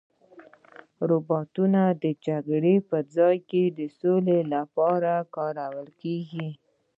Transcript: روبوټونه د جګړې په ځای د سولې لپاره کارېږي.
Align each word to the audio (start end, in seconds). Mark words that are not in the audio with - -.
روبوټونه 1.09 1.81
د 2.03 2.05
جګړې 2.25 2.75
په 2.89 2.97
ځای 3.15 3.35
د 3.77 3.79
سولې 3.99 4.39
لپاره 4.53 5.11
کارېږي. 5.35 6.49